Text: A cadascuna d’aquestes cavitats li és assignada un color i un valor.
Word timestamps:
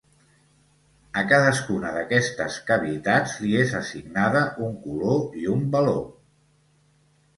A 1.21 1.21
cadascuna 1.31 1.91
d’aquestes 1.97 2.57
cavitats 2.69 3.35
li 3.43 3.53
és 3.65 3.75
assignada 3.83 4.41
un 4.69 4.75
color 4.87 5.41
i 5.43 5.47
un 5.57 5.63
valor. 5.77 6.03